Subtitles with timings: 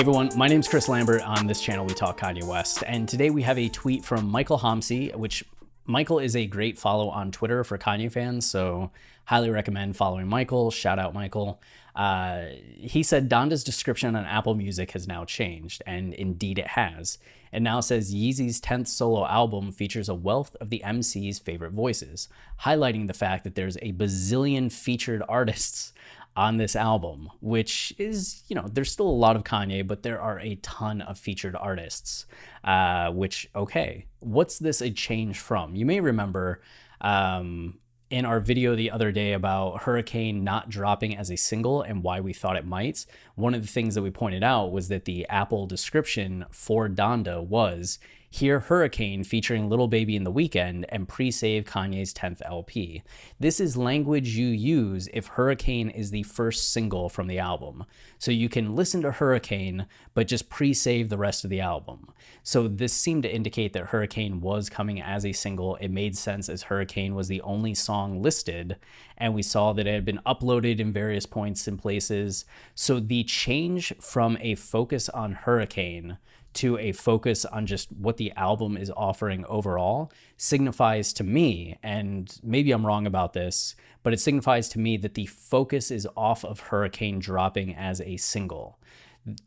[0.00, 1.20] Hey everyone, my name is Chris Lambert.
[1.20, 2.82] On this channel, we talk Kanye West.
[2.86, 5.44] And today we have a tweet from Michael Homsey, which
[5.84, 8.48] Michael is a great follow on Twitter for Kanye fans.
[8.48, 8.92] So,
[9.26, 10.70] highly recommend following Michael.
[10.70, 11.60] Shout out, Michael.
[11.94, 12.44] Uh,
[12.78, 17.18] he said Donda's description on Apple Music has now changed, and indeed it has.
[17.52, 22.30] It now says Yeezy's 10th solo album features a wealth of the MC's favorite voices,
[22.62, 25.92] highlighting the fact that there's a bazillion featured artists
[26.36, 30.20] on this album, which is, you know, there's still a lot of Kanye, but there
[30.20, 32.26] are a ton of featured artists.
[32.64, 35.74] Uh, which, okay, what's this a change from?
[35.74, 36.60] You may remember
[37.00, 37.78] um,
[38.10, 42.20] in our video the other day about Hurricane not dropping as a single and why
[42.20, 43.06] we thought it might,
[43.36, 47.42] one of the things that we pointed out was that the Apple description for Donda
[47.42, 47.98] was
[48.32, 53.02] Hear Hurricane featuring Lil Baby in the Weeknd and pre save Kanye's 10th LP.
[53.40, 57.84] This is language you use if Hurricane is the first single from the album.
[58.20, 62.12] So you can listen to Hurricane, but just pre save the rest of the album.
[62.44, 65.74] So this seemed to indicate that Hurricane was coming as a single.
[65.76, 68.76] It made sense as Hurricane was the only song listed,
[69.18, 72.44] and we saw that it had been uploaded in various points and places.
[72.76, 76.18] So the change from a focus on Hurricane
[76.54, 82.38] to a focus on just what the album is offering overall signifies to me, and
[82.42, 86.44] maybe I'm wrong about this, but it signifies to me that the focus is off
[86.44, 88.78] of Hurricane dropping as a single.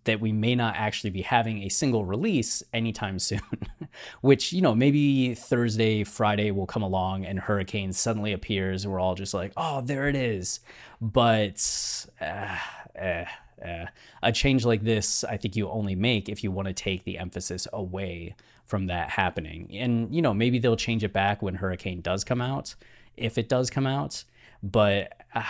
[0.03, 3.41] That we may not actually be having a single release anytime soon,
[4.21, 8.99] which, you know, maybe Thursday, Friday will come along and Hurricane suddenly appears and we're
[8.99, 10.59] all just like, oh, there it is.
[11.01, 12.57] But, uh,
[13.01, 13.25] uh,
[13.63, 13.85] uh,
[14.21, 17.17] a change like this, I think you only make if you want to take the
[17.17, 19.69] emphasis away from that happening.
[19.73, 22.75] And, you know, maybe they'll change it back when Hurricane does come out,
[23.17, 24.23] if it does come out.
[24.61, 25.43] But uh,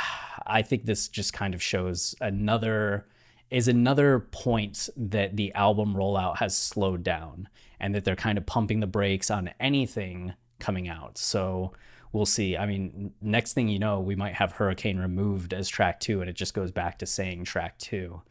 [0.45, 3.05] I think this just kind of shows another
[3.49, 7.47] is another point that the album rollout has slowed down
[7.79, 11.19] and that they're kind of pumping the brakes on anything coming out.
[11.19, 11.73] So
[12.13, 12.55] we'll see.
[12.55, 16.29] I mean, next thing you know, we might have Hurricane removed as track two, and
[16.29, 18.21] it just goes back to saying track two.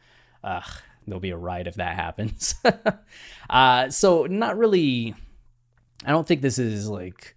[0.43, 0.71] Ugh,
[1.05, 2.55] there'll be a ride if that happens.
[3.49, 5.13] uh, so, not really.
[6.05, 7.35] I don't think this is like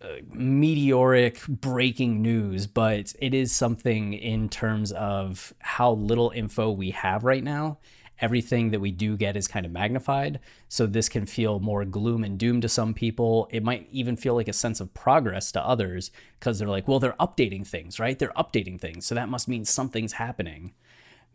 [0.00, 6.90] uh, meteoric breaking news, but it is something in terms of how little info we
[6.92, 7.78] have right now
[8.20, 10.40] everything that we do get is kind of magnified.
[10.68, 13.48] So this can feel more gloom and doom to some people.
[13.50, 16.98] It might even feel like a sense of progress to others because they're like, well,
[16.98, 18.18] they're updating things, right?
[18.18, 19.06] They're updating things.
[19.06, 20.72] So that must mean something's happening.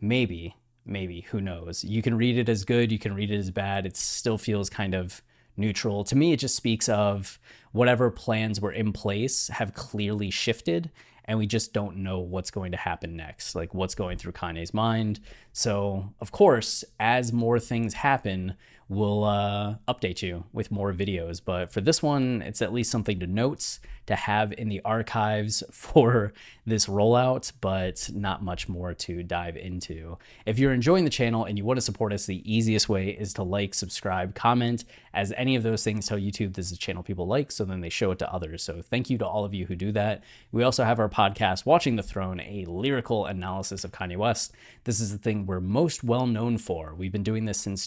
[0.00, 1.84] Maybe, maybe, who knows?
[1.84, 3.86] You can read it as good, you can read it as bad.
[3.86, 5.22] It still feels kind of
[5.56, 6.04] neutral.
[6.04, 7.38] To me, it just speaks of
[7.72, 10.90] whatever plans were in place have clearly shifted
[11.28, 14.72] and we just don't know what's going to happen next, like what's going through Kanye's
[14.72, 15.20] mind.
[15.52, 18.54] So, of course, as more things happen,
[18.88, 21.40] we'll uh, update you with more videos.
[21.44, 25.62] But for this one, it's at least something to note to have in the archives
[25.70, 26.32] for
[26.64, 30.16] this rollout, but not much more to dive into.
[30.46, 33.34] If you're enjoying the channel and you want to support us, the easiest way is
[33.34, 37.02] to like, subscribe, comment, as any of those things tell YouTube this is a channel
[37.02, 38.62] people like, so then they show it to others.
[38.62, 40.22] So thank you to all of you who do that.
[40.52, 44.52] We also have our podcast, Watching the Throne, a lyrical analysis of Kanye West.
[44.84, 46.94] This is the thing we're most well known for.
[46.94, 47.86] We've been doing this since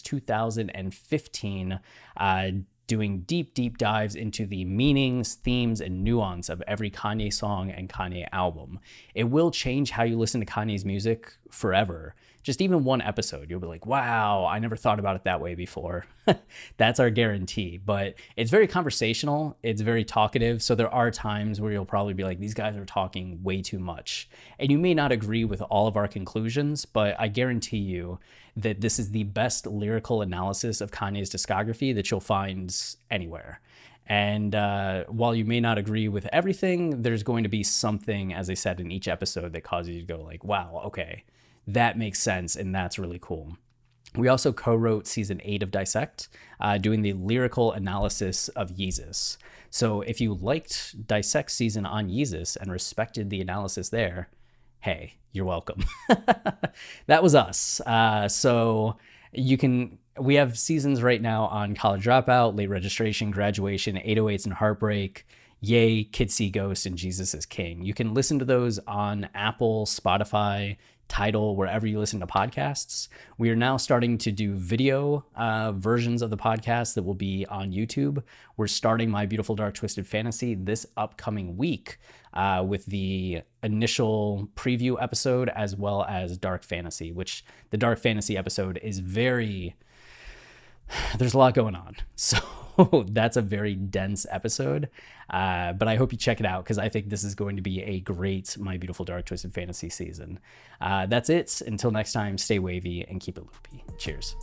[0.90, 1.80] 2015.
[2.16, 2.50] Uh,
[2.86, 7.88] doing deep, deep dives into the meanings, themes, and nuance of every Kanye song and
[7.88, 8.80] Kanye album.
[9.14, 13.60] It will change how you listen to Kanye's music forever just even one episode, you'll
[13.60, 16.06] be like, wow, I never thought about it that way before.
[16.78, 17.78] That's our guarantee.
[17.78, 20.62] But it's very conversational, it's very talkative.
[20.62, 23.78] So there are times where you'll probably be like, these guys are talking way too
[23.78, 24.28] much.
[24.58, 28.18] And you may not agree with all of our conclusions, but I guarantee you
[28.56, 32.74] that this is the best lyrical analysis of Kanye's discography that you'll find
[33.10, 33.60] anywhere.
[34.06, 38.50] And uh, while you may not agree with everything, there's going to be something, as
[38.50, 41.22] I said, in each episode that causes you to go like, wow, okay
[41.66, 43.56] that makes sense and that's really cool.
[44.16, 46.28] We also co wrote season eight of Dissect,
[46.60, 49.36] uh, doing the lyrical analysis of Yeezus.
[49.70, 54.28] So if you liked Dissect season on Yeezus and respected the analysis there,
[54.80, 55.84] hey, you're welcome.
[57.06, 57.80] that was us.
[57.86, 58.96] Uh, so
[59.32, 64.54] you can, we have seasons right now on College Dropout, Late Registration, Graduation, 808s and
[64.54, 65.24] Heartbreak.
[65.60, 67.84] Ye, Kids See Ghost, and Jesus is King.
[67.84, 70.78] You can listen to those on Apple, Spotify,
[71.10, 73.08] Tidal, wherever you listen to podcasts.
[73.36, 77.44] We are now starting to do video uh, versions of the podcast that will be
[77.46, 78.22] on YouTube.
[78.56, 81.98] We're starting My Beautiful Dark Twisted Fantasy this upcoming week
[82.32, 88.36] uh, with the initial preview episode as well as Dark Fantasy, which the Dark Fantasy
[88.38, 89.74] episode is very.
[91.18, 91.96] There's a lot going on.
[92.14, 92.38] So
[93.08, 94.88] that's a very dense episode.
[95.28, 97.62] Uh, but I hope you check it out because I think this is going to
[97.62, 100.40] be a great My Beautiful Dark Twisted Fantasy season.
[100.80, 101.62] Uh, that's it.
[101.66, 103.84] Until next time, stay wavy and keep it loopy.
[103.98, 104.34] Cheers.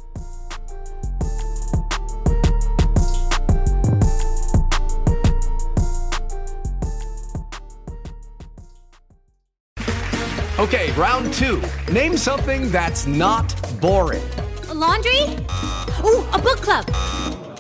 [10.60, 11.62] Okay, round two.
[11.92, 14.24] Name something that's not boring.
[14.70, 15.22] A laundry?
[16.04, 16.90] Ooh, a book club.